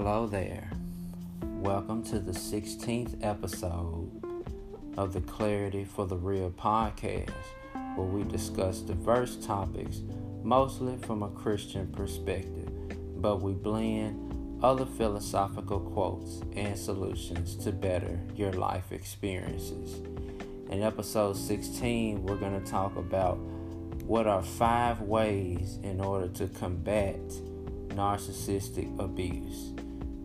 Hello 0.00 0.28
there. 0.28 0.70
Welcome 1.42 2.04
to 2.04 2.20
the 2.20 2.30
16th 2.30 3.18
episode 3.20 4.08
of 4.96 5.12
the 5.12 5.20
Clarity 5.22 5.84
for 5.84 6.06
the 6.06 6.16
Real 6.16 6.50
podcast, 6.52 7.32
where 7.96 8.06
we 8.06 8.22
discuss 8.22 8.78
diverse 8.78 9.44
topics, 9.44 10.02
mostly 10.44 10.98
from 10.98 11.24
a 11.24 11.30
Christian 11.30 11.88
perspective, 11.88 12.70
but 13.20 13.42
we 13.42 13.54
blend 13.54 14.62
other 14.62 14.86
philosophical 14.86 15.80
quotes 15.80 16.42
and 16.54 16.78
solutions 16.78 17.56
to 17.56 17.72
better 17.72 18.20
your 18.36 18.52
life 18.52 18.92
experiences. 18.92 19.96
In 20.70 20.80
episode 20.80 21.36
16, 21.36 22.22
we're 22.22 22.36
going 22.36 22.64
to 22.64 22.70
talk 22.70 22.96
about 22.96 23.36
what 24.04 24.28
are 24.28 24.44
five 24.44 25.00
ways 25.00 25.80
in 25.82 26.00
order 26.00 26.28
to 26.28 26.46
combat 26.46 27.18
narcissistic 27.88 28.96
abuse. 29.00 29.72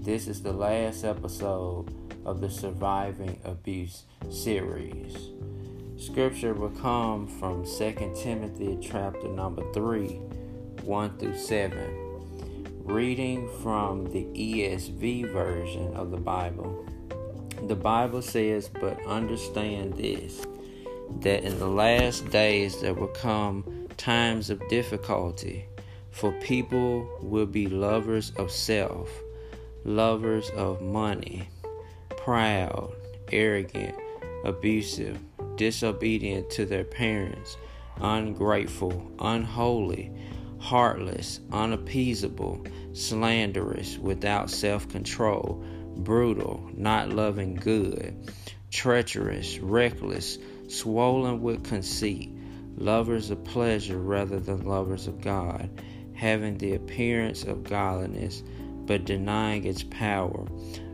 This 0.03 0.27
is 0.27 0.43
the 0.43 0.52
last 0.52 1.05
episode 1.05 1.85
of 2.25 2.41
the 2.41 2.49
Surviving 2.49 3.39
Abuse 3.45 4.03
series. 4.30 5.30
Scripture 5.95 6.53
will 6.53 6.71
come 6.71 7.25
from 7.25 7.63
2 7.63 8.11
Timothy 8.13 8.77
chapter 8.81 9.30
number 9.30 9.63
3, 9.71 10.08
1 10.84 11.17
through 11.17 11.38
7. 11.38 12.84
Reading 12.84 13.47
from 13.61 14.11
the 14.11 14.25
ESV 14.25 15.31
version 15.31 15.94
of 15.94 16.11
the 16.11 16.17
Bible. 16.17 16.85
The 17.70 17.75
Bible 17.77 18.22
says, 18.22 18.70
But 18.81 19.02
understand 19.05 19.94
this, 19.94 20.45
that 21.22 21.45
in 21.45 21.58
the 21.59 21.70
last 21.70 22.30
days 22.30 22.81
there 22.81 22.94
will 22.94 23.08
come 23.08 23.88
times 23.95 24.49
of 24.49 24.67
difficulty, 24.67 25.66
for 26.11 26.33
people 26.41 27.08
will 27.22 27.45
be 27.45 27.67
lovers 27.67 28.33
of 28.36 28.52
self 28.52 29.08
lovers 29.86 30.50
of 30.52 30.81
money, 30.81 31.50
proud, 32.17 32.94
arrogant, 33.31 33.95
abusive, 34.45 35.20
disobedient 35.56 36.50
to 36.50 36.66
their 36.66 36.84
parents, 36.84 37.58
ungrateful, 38.00 39.11
unholy, 39.20 40.11
heartless, 40.59 41.42
unappeasable, 41.52 42.66
slanderous, 42.94 43.98
without 43.98 44.50
self 44.50 44.88
control, 44.88 45.64
brutal, 45.98 46.70
not 46.76 47.09
loving 47.09 47.56
good, 47.56 48.31
treacherous, 48.72 49.59
reckless, 49.59 50.38
swollen 50.70 51.42
with 51.42 51.64
conceit, 51.66 52.31
lovers 52.78 53.30
of 53.30 53.44
pleasure 53.44 54.00
rather 54.00 54.39
than 54.39 54.66
lovers 54.66 55.08
of 55.08 55.20
God, 55.20 55.70
having 56.14 56.58
the 56.58 56.76
appearance 56.76 57.44
of 57.44 57.64
godliness 57.64 58.44
but 58.86 59.06
denying 59.06 59.66
its 59.66 59.84
power. 59.84 60.45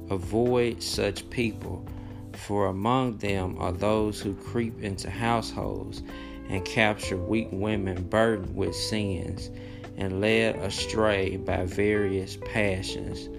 Avoid 0.09 0.81
such 0.81 1.29
people, 1.29 1.85
for 2.33 2.67
among 2.67 3.17
them 3.17 3.55
are 3.59 3.71
those 3.71 4.19
who 4.19 4.33
creep 4.33 4.81
into 4.81 5.09
households 5.09 6.01
and 6.49 6.65
capture 6.65 7.17
weak 7.17 7.49
women 7.51 8.03
burdened 8.03 8.55
with 8.55 8.75
sins 8.75 9.49
and 9.97 10.19
led 10.21 10.55
astray 10.55 11.37
by 11.37 11.65
various 11.65 12.37
passions, 12.45 13.29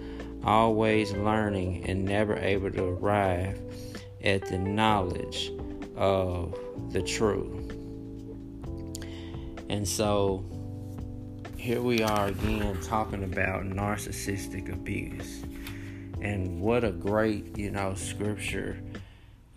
always 0.44 1.12
learning 1.12 1.84
and 1.86 2.04
never 2.04 2.36
able 2.36 2.70
to 2.70 2.84
arrive 2.84 3.60
at 4.22 4.46
the 4.46 4.58
knowledge 4.58 5.50
of 5.96 6.56
the 6.90 7.02
truth. 7.02 7.72
And 9.68 9.88
so 9.88 10.44
here 11.60 11.82
we 11.82 12.02
are 12.02 12.28
again 12.28 12.80
talking 12.80 13.22
about 13.22 13.64
narcissistic 13.64 14.72
abuse. 14.72 15.42
And 16.22 16.58
what 16.58 16.84
a 16.84 16.90
great, 16.90 17.58
you 17.58 17.70
know, 17.70 17.92
scripture 17.96 18.80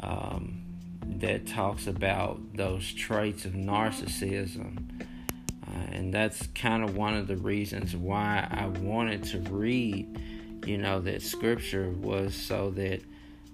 um, 0.02 0.66
that 1.06 1.48
talks 1.48 1.88
about 1.88 2.42
those 2.56 2.92
traits 2.92 3.46
of 3.46 3.54
narcissism. 3.54 5.02
Uh, 5.02 5.92
and 5.94 6.14
that's 6.14 6.46
kind 6.48 6.84
of 6.84 6.98
one 6.98 7.14
of 7.14 7.28
the 7.28 7.38
reasons 7.38 7.96
why 7.96 8.50
I 8.52 8.68
wanted 8.68 9.24
to 9.24 9.40
read, 9.50 10.22
you 10.66 10.78
know, 10.78 11.00
that 11.00 11.22
scripture 11.22 11.90
was 11.90 12.36
so 12.36 12.70
that 12.72 13.00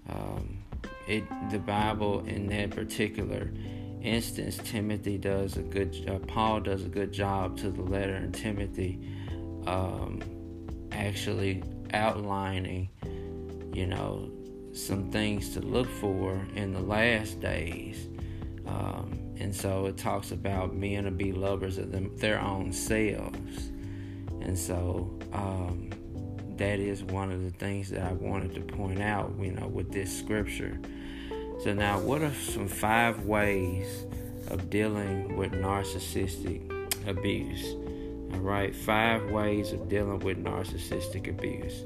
um, 0.09 0.57
it, 1.07 1.23
the 1.51 1.59
Bible 1.59 2.25
in 2.25 2.47
that 2.47 2.71
particular 2.71 3.51
instance, 4.01 4.59
Timothy 4.63 5.17
does 5.17 5.57
a 5.57 5.61
good, 5.61 6.09
uh, 6.09 6.19
Paul 6.27 6.61
does 6.61 6.85
a 6.85 6.89
good 6.89 7.11
job 7.11 7.57
to 7.57 7.69
the 7.69 7.81
letter 7.81 8.15
in 8.15 8.31
Timothy, 8.31 8.99
um, 9.67 10.21
actually 10.91 11.63
outlining, 11.93 12.89
you 13.73 13.85
know, 13.87 14.31
some 14.73 15.11
things 15.11 15.53
to 15.53 15.61
look 15.61 15.87
for 15.87 16.45
in 16.55 16.73
the 16.73 16.81
last 16.81 17.39
days. 17.39 18.07
Um, 18.65 19.19
and 19.37 19.55
so 19.55 19.85
it 19.87 19.97
talks 19.97 20.31
about 20.31 20.75
men 20.75 21.05
to 21.05 21.11
be 21.11 21.31
lovers 21.31 21.77
of 21.77 21.91
them, 21.91 22.15
their 22.17 22.39
own 22.39 22.71
selves. 22.71 23.71
And 24.41 24.57
so 24.57 25.17
um, 25.33 25.89
that 26.57 26.79
is 26.79 27.03
one 27.03 27.31
of 27.31 27.43
the 27.43 27.51
things 27.51 27.89
that 27.89 28.01
I 28.01 28.13
wanted 28.13 28.53
to 28.55 28.61
point 28.61 29.01
out, 29.01 29.33
you 29.39 29.51
know, 29.51 29.67
with 29.67 29.91
this 29.91 30.17
scripture. 30.17 30.79
So, 31.59 31.73
now 31.73 31.99
what 31.99 32.21
are 32.21 32.33
some 32.33 32.69
five 32.69 33.25
ways 33.25 34.05
of 34.47 34.69
dealing 34.69 35.35
with 35.35 35.51
narcissistic 35.51 36.61
abuse? 37.05 37.75
All 38.31 38.39
right, 38.39 38.73
five 38.73 39.29
ways 39.29 39.73
of 39.73 39.89
dealing 39.89 40.19
with 40.19 40.41
narcissistic 40.41 41.27
abuse. 41.27 41.83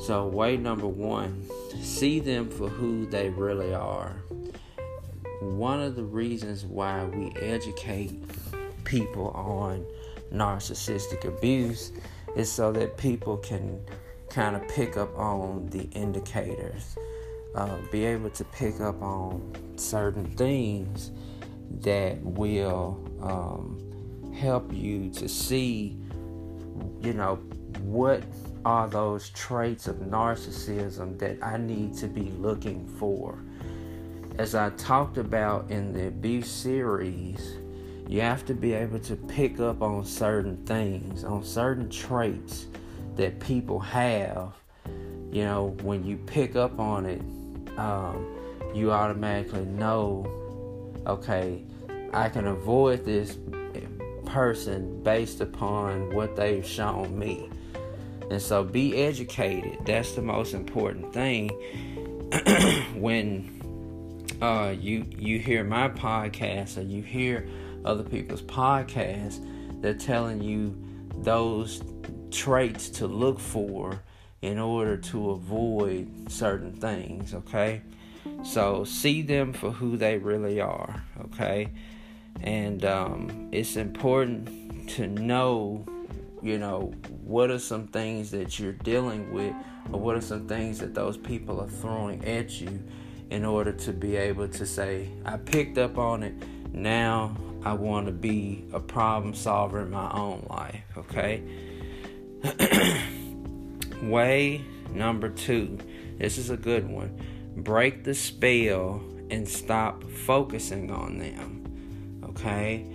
So, 0.00 0.26
way 0.26 0.56
number 0.56 0.88
one, 0.88 1.48
see 1.80 2.18
them 2.18 2.50
for 2.50 2.68
who 2.68 3.06
they 3.06 3.28
really 3.28 3.72
are. 3.74 4.10
One 5.40 5.80
of 5.80 5.94
the 5.94 6.02
reasons 6.02 6.64
why 6.64 7.04
we 7.04 7.32
educate 7.40 8.12
people 8.82 9.28
on 9.28 9.86
narcissistic 10.34 11.26
abuse 11.26 11.92
is 12.34 12.50
so 12.50 12.72
that 12.72 12.96
people 12.96 13.36
can 13.36 13.80
kind 14.30 14.56
of 14.56 14.66
pick 14.66 14.96
up 14.96 15.16
on 15.16 15.68
the 15.68 15.84
indicators 15.92 16.96
uh, 17.54 17.76
be 17.90 18.04
able 18.04 18.30
to 18.30 18.44
pick 18.44 18.80
up 18.80 19.00
on 19.02 19.52
certain 19.76 20.26
things 20.36 21.10
that 21.80 22.22
will 22.22 23.02
um, 23.20 24.32
help 24.34 24.72
you 24.72 25.10
to 25.10 25.28
see, 25.28 25.98
you 27.00 27.12
know, 27.12 27.36
what 27.80 28.22
are 28.64 28.88
those 28.88 29.30
traits 29.30 29.88
of 29.88 29.96
narcissism 29.96 31.18
that 31.18 31.42
I 31.42 31.56
need 31.56 31.94
to 31.94 32.06
be 32.06 32.30
looking 32.32 32.86
for. 32.86 33.38
As 34.38 34.54
I 34.54 34.70
talked 34.70 35.18
about 35.18 35.70
in 35.70 35.92
the 35.92 36.08
abuse 36.08 36.50
series, 36.50 37.58
you 38.08 38.20
have 38.20 38.44
to 38.46 38.54
be 38.54 38.72
able 38.72 38.98
to 39.00 39.16
pick 39.16 39.60
up 39.60 39.82
on 39.82 40.04
certain 40.04 40.64
things, 40.64 41.24
on 41.24 41.44
certain 41.44 41.88
traits 41.88 42.66
that 43.16 43.40
people 43.40 43.78
have. 43.80 44.54
You 45.30 45.44
know, 45.44 45.76
when 45.82 46.04
you 46.04 46.16
pick 46.18 46.56
up 46.56 46.78
on 46.78 47.06
it, 47.06 47.22
um, 47.76 48.26
you 48.74 48.92
automatically 48.92 49.64
know, 49.64 50.26
okay, 51.06 51.62
I 52.12 52.28
can 52.28 52.46
avoid 52.46 53.04
this 53.04 53.38
person 54.26 55.02
based 55.02 55.40
upon 55.40 56.14
what 56.14 56.36
they've 56.36 56.66
shown 56.66 57.18
me. 57.18 57.48
And 58.30 58.40
so 58.40 58.64
be 58.64 58.96
educated. 58.96 59.78
That's 59.84 60.12
the 60.12 60.22
most 60.22 60.54
important 60.54 61.12
thing. 61.12 61.48
when 62.94 63.52
uh, 64.40 64.74
you 64.78 65.04
you 65.18 65.38
hear 65.38 65.64
my 65.64 65.88
podcast 65.88 66.78
or 66.78 66.82
you 66.82 67.02
hear 67.02 67.46
other 67.84 68.02
people's 68.02 68.42
podcasts, 68.42 69.44
they're 69.82 69.92
telling 69.92 70.40
you 70.40 70.74
those 71.18 71.82
traits 72.30 72.88
to 72.88 73.06
look 73.06 73.38
for 73.38 74.02
in 74.42 74.58
order 74.58 74.96
to 74.96 75.30
avoid 75.30 76.30
certain 76.30 76.72
things, 76.72 77.32
okay? 77.32 77.80
So 78.44 78.84
see 78.84 79.22
them 79.22 79.52
for 79.52 79.70
who 79.70 79.96
they 79.96 80.18
really 80.18 80.60
are, 80.60 81.02
okay? 81.26 81.68
And 82.40 82.84
um, 82.84 83.48
it's 83.52 83.76
important 83.76 84.90
to 84.90 85.06
know, 85.06 85.86
you 86.42 86.58
know, 86.58 86.92
what 87.24 87.50
are 87.50 87.58
some 87.58 87.86
things 87.86 88.32
that 88.32 88.58
you're 88.58 88.72
dealing 88.72 89.32
with, 89.32 89.54
or 89.92 90.00
what 90.00 90.16
are 90.16 90.20
some 90.20 90.48
things 90.48 90.80
that 90.80 90.92
those 90.92 91.16
people 91.16 91.60
are 91.60 91.68
throwing 91.68 92.24
at 92.24 92.60
you 92.60 92.82
in 93.30 93.44
order 93.44 93.72
to 93.72 93.92
be 93.92 94.16
able 94.16 94.48
to 94.48 94.66
say, 94.66 95.08
I 95.24 95.36
picked 95.36 95.78
up 95.78 95.98
on 95.98 96.24
it, 96.24 96.34
now 96.72 97.36
I 97.64 97.74
want 97.74 98.06
to 98.06 98.12
be 98.12 98.64
a 98.72 98.80
problem 98.80 99.34
solver 99.34 99.82
in 99.82 99.90
my 99.90 100.10
own 100.12 100.44
life, 100.50 100.82
okay? 100.96 101.42
Way 104.02 104.64
number 104.92 105.30
two. 105.30 105.78
This 106.18 106.36
is 106.36 106.50
a 106.50 106.56
good 106.56 106.88
one. 106.88 107.18
Break 107.56 108.04
the 108.04 108.14
spell 108.14 109.02
and 109.30 109.48
stop 109.48 110.04
focusing 110.04 110.90
on 110.90 111.18
them. 111.18 112.20
Okay? 112.24 112.86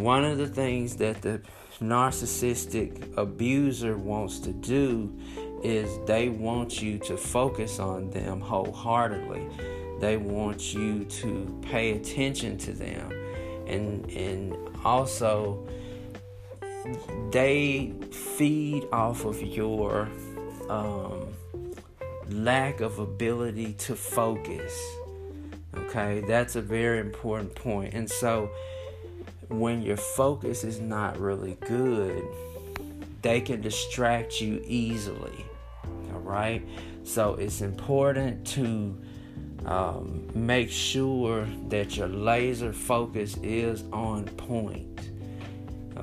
one 0.00 0.24
of 0.24 0.38
the 0.38 0.48
things 0.48 0.96
that 0.96 1.20
the 1.22 1.40
narcissistic 1.80 3.16
abuser 3.16 3.96
wants 3.96 4.38
to 4.40 4.52
do 4.52 5.14
is 5.62 5.98
they 6.06 6.28
want 6.28 6.80
you 6.80 6.98
to 6.98 7.16
focus 7.16 7.78
on 7.78 8.10
them 8.10 8.40
wholeheartedly. 8.40 9.46
They 10.00 10.16
want 10.16 10.72
you 10.72 11.04
to 11.04 11.60
pay 11.62 11.92
attention 11.92 12.56
to 12.58 12.72
them. 12.72 13.12
And 13.66 14.10
and 14.10 14.56
also 14.84 15.66
they 17.30 17.92
feed 18.10 18.86
off 18.92 19.24
of 19.24 19.40
your 19.42 20.08
um, 20.68 21.28
lack 22.28 22.80
of 22.80 22.98
ability 22.98 23.74
to 23.74 23.94
focus. 23.94 24.78
Okay, 25.74 26.20
that's 26.26 26.56
a 26.56 26.62
very 26.62 26.98
important 26.98 27.54
point. 27.54 27.94
And 27.94 28.10
so 28.10 28.50
when 29.48 29.82
your 29.82 29.96
focus 29.96 30.64
is 30.64 30.80
not 30.80 31.18
really 31.18 31.56
good, 31.66 32.24
they 33.22 33.40
can 33.40 33.60
distract 33.60 34.40
you 34.40 34.62
easily. 34.66 35.44
All 36.12 36.20
right, 36.20 36.66
so 37.04 37.34
it's 37.34 37.60
important 37.60 38.46
to 38.48 38.96
um, 39.66 40.28
make 40.34 40.70
sure 40.70 41.46
that 41.68 41.96
your 41.96 42.08
laser 42.08 42.72
focus 42.72 43.36
is 43.42 43.84
on 43.92 44.24
point. 44.24 45.09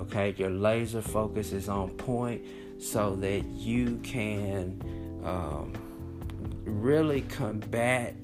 Okay, 0.07 0.33
your 0.38 0.50
laser 0.50 1.01
focus 1.01 1.51
is 1.51 1.68
on 1.68 1.89
point 1.89 2.42
so 2.80 3.15
that 3.18 3.44
you 3.45 4.00
can 4.04 4.81
um, 5.25 5.74
really 6.63 7.21
combat 7.21 8.15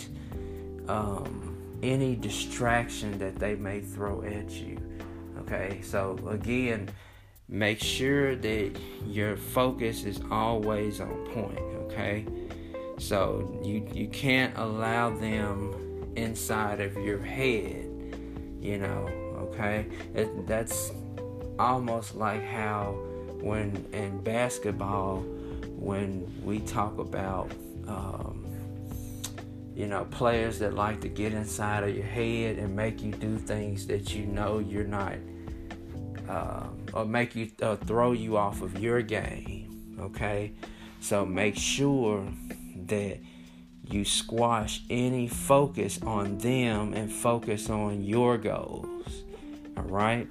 um, 0.88 1.58
any 1.84 2.16
distraction 2.16 3.18
that 3.18 3.36
they 3.36 3.56
may 3.56 3.82
throw 3.82 4.22
at 4.22 4.50
you. 4.52 4.78
Okay, 5.40 5.82
so 5.84 6.18
again, 6.30 6.90
make 7.50 7.82
sure 7.82 8.36
that 8.38 8.80
your 9.06 9.36
focus 9.36 10.06
is 10.06 10.22
always 10.32 11.02
on 11.02 11.14
point. 11.34 11.60
Okay, 11.60 12.26
so 12.98 13.60
you 13.62 13.86
you 13.94 14.08
can't 14.08 14.58
allow 14.58 15.10
them 15.10 16.14
inside 16.16 16.80
of 16.80 16.96
your 16.96 17.22
head. 17.22 17.90
You 18.62 18.78
know, 18.78 19.10
okay, 19.52 19.86
it, 20.16 20.48
that's 20.48 20.94
almost 21.60 22.16
like 22.16 22.44
how 22.44 22.92
when 23.42 23.86
in 23.94 24.22
basketball 24.24 25.18
when 25.76 26.32
we 26.44 26.60
talk 26.60 26.98
about 26.98 27.52
um, 27.88 28.46
you 29.76 29.88
know 29.88 30.06
players 30.06 30.60
that 30.60 30.74
like 30.74 31.02
to 31.02 31.10
get 31.10 31.34
inside 31.34 31.84
of 31.84 31.96
your 31.96 32.06
head 32.06 32.58
and 32.58 32.76
make 32.76 33.02
you 33.02 33.12
do 33.12 33.38
things 33.38 33.86
that 33.88 34.14
you 34.16 34.26
know 34.26 34.60
you're 34.60 34.84
not 34.84 35.16
uh, 36.30 36.68
or 36.94 37.06
make 37.06 37.36
you 37.36 37.52
uh, 37.62 37.76
throw 37.76 38.14
you 38.14 38.38
off 38.38 38.62
of 38.62 38.80
your 38.80 39.02
game 39.02 39.74
okay? 40.00 40.54
So 41.00 41.26
make 41.26 41.58
sure 41.58 42.26
that 42.88 43.20
you 43.90 44.06
squash 44.06 44.82
any 44.90 45.28
focus 45.28 46.00
on 46.04 46.38
them 46.38 46.94
and 46.94 47.12
focus 47.12 47.70
on 47.70 48.02
your 48.02 48.38
goals 48.38 49.24
all 49.76 49.84
right 49.84 50.28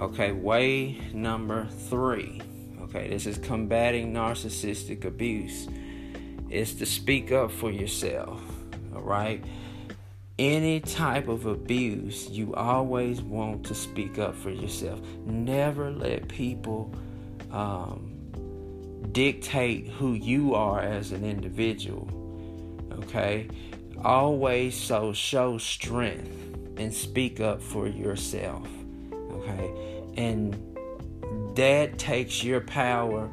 Okay, 0.00 0.32
way 0.32 0.98
number 1.12 1.66
three. 1.66 2.40
Okay, 2.84 3.10
this 3.10 3.26
is 3.26 3.36
combating 3.36 4.14
narcissistic 4.14 5.04
abuse. 5.04 5.68
Is 6.48 6.74
to 6.76 6.86
speak 6.86 7.32
up 7.32 7.52
for 7.52 7.70
yourself. 7.70 8.42
All 8.94 9.02
right. 9.02 9.44
Any 10.38 10.80
type 10.80 11.28
of 11.28 11.44
abuse, 11.44 12.30
you 12.30 12.54
always 12.54 13.20
want 13.20 13.62
to 13.66 13.74
speak 13.74 14.18
up 14.18 14.34
for 14.34 14.48
yourself. 14.48 14.98
Never 15.26 15.90
let 15.90 16.28
people 16.28 16.94
um, 17.52 18.16
dictate 19.12 19.88
who 19.88 20.14
you 20.14 20.54
are 20.54 20.80
as 20.80 21.12
an 21.12 21.26
individual. 21.26 22.08
Okay, 23.04 23.48
always 24.02 24.74
so 24.74 25.12
show 25.12 25.58
strength 25.58 26.34
and 26.78 26.92
speak 26.92 27.38
up 27.38 27.60
for 27.60 27.86
yourself. 27.86 28.66
And 30.16 30.54
that 31.56 31.98
takes 31.98 32.42
your 32.42 32.60
power 32.60 33.30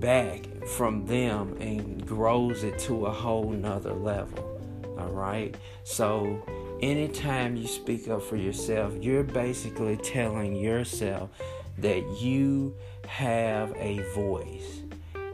back 0.00 0.46
from 0.76 1.06
them 1.06 1.56
and 1.60 2.06
grows 2.06 2.64
it 2.64 2.78
to 2.80 3.06
a 3.06 3.10
whole 3.10 3.50
nother 3.50 3.92
level. 3.92 4.50
All 4.98 5.10
right. 5.10 5.54
So, 5.82 6.42
anytime 6.80 7.56
you 7.56 7.66
speak 7.66 8.08
up 8.08 8.22
for 8.22 8.36
yourself, 8.36 8.94
you're 9.00 9.24
basically 9.24 9.96
telling 9.96 10.56
yourself 10.56 11.30
that 11.78 12.02
you 12.20 12.74
have 13.06 13.74
a 13.76 13.98
voice. 14.14 14.82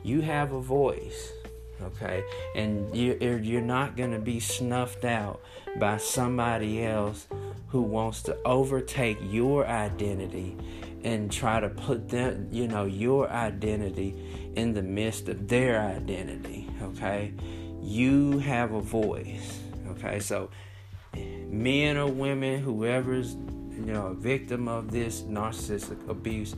You 0.02 0.20
have 0.22 0.52
a 0.52 0.60
voice. 0.60 1.32
Okay. 1.82 2.22
And 2.54 2.94
you're 2.94 3.60
not 3.60 3.96
going 3.96 4.12
to 4.12 4.18
be 4.18 4.40
snuffed 4.40 5.04
out 5.04 5.40
by 5.78 5.98
somebody 5.98 6.84
else 6.84 7.26
who 7.70 7.82
wants 7.82 8.22
to 8.22 8.36
overtake 8.44 9.18
your 9.22 9.66
identity 9.66 10.56
and 11.04 11.30
try 11.30 11.60
to 11.60 11.68
put 11.68 12.08
them, 12.08 12.48
you 12.50 12.66
know, 12.66 12.84
your 12.84 13.30
identity 13.30 14.14
in 14.56 14.74
the 14.74 14.82
midst 14.82 15.28
of 15.28 15.48
their 15.48 15.80
identity, 15.80 16.68
okay? 16.82 17.32
You 17.80 18.38
have 18.40 18.72
a 18.72 18.80
voice, 18.80 19.60
okay? 19.88 20.20
So, 20.20 20.50
men 21.14 21.96
or 21.96 22.08
women, 22.08 22.60
whoever's, 22.60 23.34
you 23.34 23.92
know, 23.92 24.08
a 24.08 24.14
victim 24.14 24.68
of 24.68 24.90
this 24.90 25.22
narcissistic 25.22 26.08
abuse, 26.08 26.56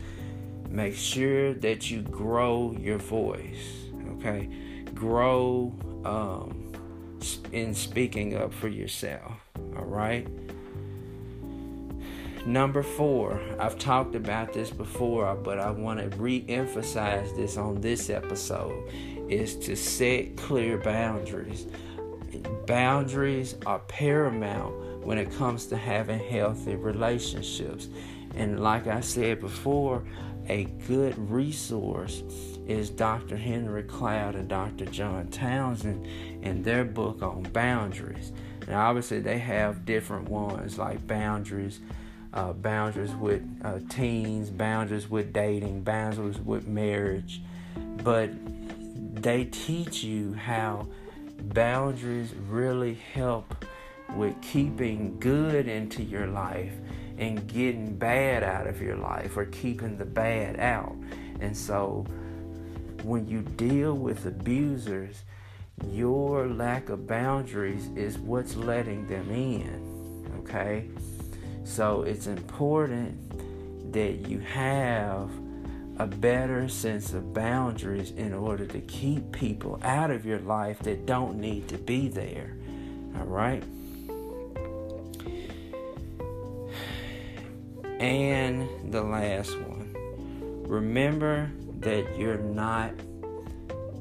make 0.69 0.97
sure 0.97 1.53
that 1.55 1.91
you 1.91 2.01
grow 2.03 2.75
your 2.81 2.99
voice, 2.99 3.87
okay? 4.17 4.49
Grow 4.95 5.75
um, 6.05 6.73
in 7.53 7.75
speaking 7.75 8.35
up 8.35 8.53
for 8.53 8.69
yourself, 8.69 9.33
all 9.77 9.85
right? 9.85 10.27
Number 12.47 12.83
four, 12.83 13.41
I've 13.61 13.79
talked 13.79 14.17
about 14.17 14.53
this 14.53 14.71
before, 14.71 15.33
but 15.37 15.61
I 15.61 15.71
want 15.71 16.01
to 16.01 16.17
re 16.19 16.45
emphasize 16.49 17.33
this 17.35 17.57
on 17.57 17.81
this 17.81 18.11
episode, 18.11 18.91
is 19.29 19.57
to 19.59 19.77
set 19.77 20.37
clear 20.37 20.79
boundaries. 20.79 21.67
Boundaries 22.67 23.55
are 23.65 23.79
paramount 23.81 25.05
when 25.05 25.19
it 25.19 25.31
comes 25.37 25.67
to 25.67 25.77
having 25.77 26.19
healthy 26.19 26.75
relationships. 26.75 27.89
And 28.35 28.61
like 28.61 28.89
I 28.89 29.01
said 29.01 29.41
before, 29.41 30.03
a 30.49 30.65
good 30.89 31.17
resource 31.31 32.25
is 32.67 32.91
Dr. 32.91 33.37
Henry 33.37 33.85
Cloud 33.85 34.35
and 34.35 34.49
Dr. 34.49 34.87
John 34.87 35.29
Townsend 35.29 36.09
and 36.43 36.65
their 36.65 36.85
book 36.85 37.23
on 37.23 37.45
boundaries. 37.53 38.33
And 38.67 38.75
obviously, 38.75 39.21
they 39.21 39.39
have 39.39 39.85
different 39.85 40.29
ones 40.29 40.79
like 40.79 41.07
boundaries 41.07 41.81
uh, 42.35 42.53
boundaries 42.53 43.15
with 43.15 43.43
uh, 43.65 43.79
teens, 43.89 44.51
boundaries 44.51 45.09
with 45.09 45.33
dating, 45.33 45.83
boundaries 45.83 46.39
with 46.39 46.67
marriage. 46.67 47.43
But 47.77 48.31
they 49.23 49.45
teach 49.45 50.03
you 50.03 50.33
how 50.35 50.87
boundaries 51.39 52.35
really 52.49 52.95
help 52.95 53.65
with 54.17 54.41
keeping 54.43 55.19
good 55.19 55.69
into 55.69 56.03
your 56.03 56.27
life 56.27 56.73
and 57.19 57.47
getting 57.47 57.95
bad 57.97 58.43
out 58.43 58.67
of 58.67 58.81
your 58.81 58.97
life 58.97 59.37
or 59.37 59.45
keeping 59.47 59.97
the 59.97 60.05
bad 60.05 60.59
out. 60.59 60.95
And 61.41 61.57
so 61.57 62.07
when 63.03 63.27
you 63.27 63.43
deal 63.43 63.95
with 63.95 64.27
abusers, 64.27 65.23
your 65.89 66.49
lack 66.49 66.89
of 66.89 67.07
boundaries 67.07 67.89
is 67.97 68.19
what's 68.19 68.57
letting 68.57 69.07
them 69.07 69.31
in. 69.31 70.33
Okay? 70.41 70.89
So 71.65 72.03
it's 72.03 72.27
important 72.27 73.93
that 73.93 74.29
you 74.29 74.41
have 74.41 75.31
a 75.99 76.07
better 76.07 76.69
sense 76.69 77.13
of 77.13 77.35
boundaries 77.35 78.11
in 78.13 78.33
order 78.33 78.67
to 78.67 78.81
keep 78.81 79.31
people 79.33 79.79
out 79.85 80.11
of 80.11 80.25
your 80.27 80.41
life 80.41 80.79
that 80.81 81.07
don't 81.07 81.39
need 81.39 81.69
to 81.69 81.79
be 81.79 82.09
there. 82.09 82.57
All 83.19 83.27
right? 83.27 83.63
And 88.01 88.93
the 88.93 89.03
last 89.03 89.57
one. 89.61 89.95
Remember 90.67 91.51
that 91.81 92.19
you're 92.19 92.39
not 92.39 92.93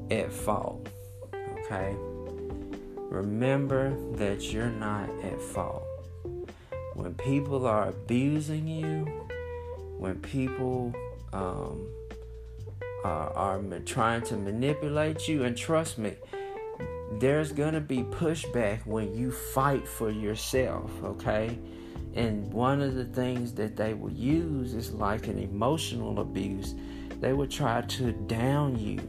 at 0.10 0.32
fault. 0.32 0.88
Okay? 1.34 1.96
Remember 3.10 3.96
that 4.15 4.41
you're 4.53 4.70
not 4.70 5.10
at 5.24 5.39
fault 5.41 5.90
when 7.01 7.15
people 7.15 7.65
are 7.65 7.89
abusing 7.89 8.67
you, 8.67 9.05
when 9.98 10.20
people 10.20 10.93
um, 11.34 11.88
are, 13.03 13.31
are 13.34 13.79
trying 13.86 14.22
to 14.22 14.36
manipulate 14.36 15.27
you, 15.27 15.43
and 15.43 15.58
trust 15.58 15.98
me, 15.98 16.13
there's 17.13 17.51
gonna 17.51 17.81
be 17.81 18.03
pushback 18.03 18.86
when 18.86 19.15
you 19.15 19.31
fight 19.31 19.88
for 19.88 20.12
yourself, 20.12 20.91
okay? 21.03 21.58
And 22.13 22.53
one 22.53 22.81
of 22.81 22.93
the 22.93 23.05
things 23.05 23.53
that 23.55 23.75
they 23.75 23.96
will 23.96 24.13
use 24.13 24.75
is 24.75 24.91
like 24.91 25.27
an 25.27 25.39
emotional 25.39 26.20
abuse. 26.20 26.75
They 27.20 27.34
will 27.34 27.48
try 27.48 27.81
to 27.81 28.12
down 28.12 28.77
you 28.77 29.00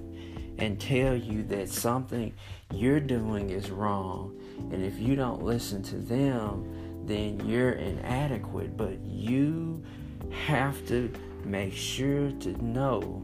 and 0.56 0.80
tell 0.80 1.14
you 1.14 1.42
that 1.44 1.68
something 1.68 2.32
you're 2.72 3.00
doing 3.00 3.50
is 3.50 3.70
wrong. 3.70 4.38
And 4.70 4.82
if 4.82 4.98
you 4.98 5.14
don't 5.14 5.42
listen 5.42 5.82
to 5.84 5.96
them, 5.96 6.81
then 7.06 7.40
you're 7.46 7.72
inadequate. 7.72 8.76
But 8.76 9.00
you 9.04 9.82
have 10.30 10.86
to 10.88 11.12
make 11.44 11.74
sure 11.74 12.30
to 12.30 12.64
know 12.64 13.22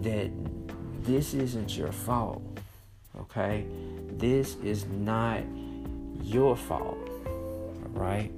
that 0.00 0.30
this 1.02 1.34
isn't 1.34 1.76
your 1.76 1.92
fault. 1.92 2.42
Okay? 3.20 3.66
This 4.12 4.56
is 4.56 4.86
not 4.86 5.42
your 6.22 6.56
fault. 6.56 6.98
Right? 7.90 8.32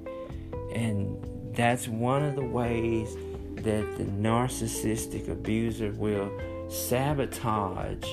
And 0.73 1.17
that's 1.55 1.87
one 1.87 2.23
of 2.23 2.35
the 2.35 2.45
ways 2.45 3.15
that 3.55 3.97
the 3.97 4.03
narcissistic 4.03 5.29
abuser 5.29 5.91
will 5.91 6.29
sabotage 6.69 8.05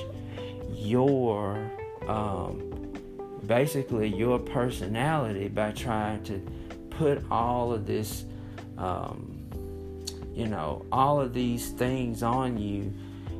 your 0.71 1.69
um, 2.07 2.92
basically 3.45 4.07
your 4.07 4.39
personality 4.39 5.47
by 5.47 5.71
trying 5.71 6.23
to 6.23 6.39
put 6.89 7.23
all 7.31 7.73
of 7.73 7.85
this 7.85 8.25
um, 8.77 9.39
you 10.33 10.47
know 10.47 10.85
all 10.91 11.21
of 11.21 11.33
these 11.33 11.69
things 11.71 12.23
on 12.23 12.57
you 12.57 12.93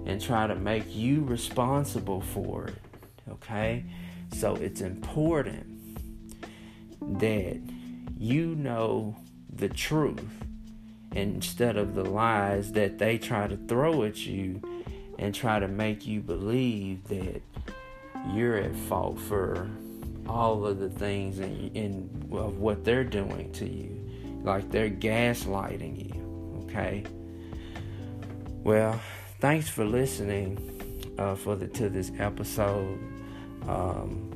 and 0.06 0.22
try 0.22 0.46
to 0.48 0.56
make 0.56 0.94
you 0.94 1.24
responsible 1.24 2.22
for 2.22 2.68
it 2.68 2.84
okay? 3.30 3.86
So 4.32 4.56
it's 4.56 4.82
important 4.82 5.68
that 7.20 7.60
you 8.18 8.56
know 8.56 9.16
the 9.50 9.70
truth 9.70 10.24
instead 11.12 11.78
of 11.78 11.94
the 11.94 12.04
lies 12.06 12.72
that 12.72 12.98
they 12.98 13.18
try 13.18 13.48
to 13.48 13.58
throw 13.68 14.04
at 14.04 14.26
you 14.26 14.62
and 15.20 15.36
try 15.36 15.60
to 15.60 15.68
make 15.68 16.08
you 16.08 16.22
believe 16.22 17.08
that 17.08 17.42
you're 18.32 18.58
at 18.58 18.76
fault 18.76 19.20
for 19.20 19.70
all 20.28 20.66
of 20.66 20.80
the 20.80 20.90
things 20.90 21.40
in, 21.40 21.72
in 21.74 22.28
of 22.32 22.58
what 22.58 22.84
they're 22.84 23.04
doing 23.04 23.52
to 23.52 23.68
you 23.68 24.00
like 24.44 24.70
they're 24.72 24.90
gaslighting 24.90 26.14
you 26.14 26.64
okay 26.66 27.04
well 28.64 29.00
thanks 29.40 29.70
for 29.70 29.86
listening 29.86 30.58
uh, 31.18 31.36
for 31.36 31.56
the 31.56 31.68
to 31.68 31.90
this 31.90 32.12
episode 32.20 33.00
um, 33.68 34.30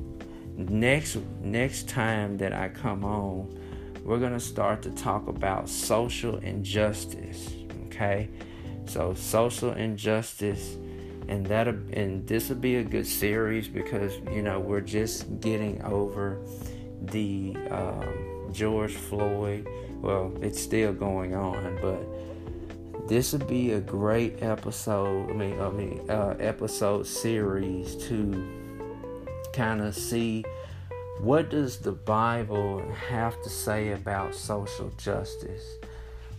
next 0.56 1.16
next 1.40 1.88
time 1.88 2.36
that 2.38 2.52
I 2.52 2.68
come 2.68 3.04
on 3.04 3.58
we're 4.08 4.18
to 4.32 4.40
start 4.40 4.80
to 4.80 4.90
talk 4.92 5.28
about 5.28 5.68
social 5.68 6.38
injustice. 6.38 7.50
Okay? 7.86 8.30
So, 8.86 9.12
social 9.12 9.72
injustice, 9.72 10.78
and 11.28 11.46
that 11.46 11.68
and 11.68 12.26
this 12.26 12.48
will 12.48 12.56
be 12.56 12.76
a 12.76 12.84
good 12.84 13.06
series 13.06 13.68
because 13.68 14.14
you 14.32 14.42
know 14.42 14.58
we're 14.58 14.80
just 14.80 15.40
getting 15.40 15.82
over 15.82 16.40
the 17.02 17.56
um, 17.70 18.48
George 18.52 18.94
Floyd. 18.94 19.68
Well, 20.00 20.32
it's 20.40 20.60
still 20.60 20.92
going 20.92 21.34
on, 21.34 21.78
but 21.82 23.08
this 23.08 23.32
would 23.32 23.46
be 23.46 23.72
a 23.72 23.80
great 23.80 24.42
episode. 24.42 25.30
I 25.30 25.32
mean, 25.32 25.60
I 25.60 25.70
mean, 25.70 26.10
uh, 26.10 26.36
episode 26.38 27.06
series 27.06 27.96
to 28.08 28.58
kind 29.52 29.80
of 29.80 29.94
see 29.94 30.44
what 31.20 31.50
does 31.50 31.78
the 31.78 31.92
Bible 31.92 32.80
have 33.08 33.42
to 33.42 33.48
say 33.48 33.90
about 33.92 34.34
social 34.34 34.90
justice? 34.96 35.77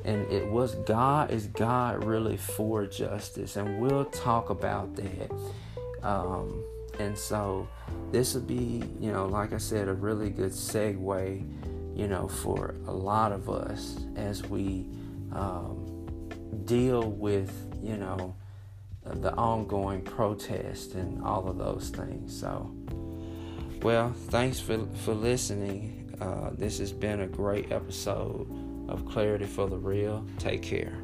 And 0.06 0.32
it 0.32 0.48
was 0.48 0.76
God, 0.76 1.32
is 1.32 1.48
God 1.48 2.04
really 2.04 2.38
for 2.38 2.86
justice? 2.86 3.58
And 3.58 3.80
we'll 3.80 4.06
talk 4.06 4.50
about 4.50 4.96
that. 4.96 5.32
Um, 6.02 6.64
and 7.00 7.18
so 7.18 7.68
this 8.12 8.34
would 8.34 8.48
be, 8.48 8.84
you 9.00 9.12
know, 9.12 9.26
like 9.26 9.54
I 9.54 9.58
said, 9.58 9.88
a 9.88 9.94
really 9.94 10.30
good 10.30 10.52
segue, 10.52 11.98
you 11.98 12.08
know, 12.08 12.28
for 12.28 12.76
a 12.88 12.92
lot 12.92 13.32
of 13.32 13.50
us 13.50 13.98
as 14.16 14.44
we 14.46 14.88
um, 15.34 16.08
deal 16.66 17.12
with, 17.12 17.52
you 17.82 17.98
know, 17.98 18.36
the 19.06 19.34
ongoing 19.36 20.02
protest 20.02 20.94
and 20.96 21.24
all 21.24 21.48
of 21.48 21.58
those 21.58 21.90
things. 21.90 22.38
So, 22.38 22.74
well, 23.82 24.14
thanks 24.28 24.60
for, 24.60 24.86
for 25.04 25.14
listening. 25.14 26.16
Uh, 26.22 26.52
this 26.54 26.80
has 26.80 26.92
been 26.92 27.22
a 27.22 27.28
great 27.28 27.72
episode 27.72 28.48
of 28.90 29.06
Clarity 29.06 29.46
for 29.46 29.68
the 29.68 29.78
Real. 29.78 30.26
Take 30.38 30.62
care. 30.62 30.98